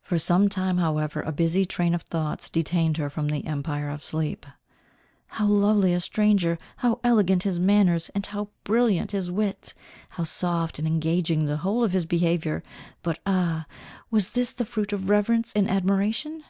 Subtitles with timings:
[0.00, 4.04] For some time however a busy train of thoughts detained her from the empire of
[4.04, 4.46] sleep.
[5.26, 6.56] "How lovely a stranger!
[6.76, 9.74] How elegant his manners, and how brilliant his wit!
[10.10, 12.62] How soft and engaging the whole of his behaviour!
[13.02, 13.66] But ah!
[14.08, 16.44] was this the fruit of reverence and admiration?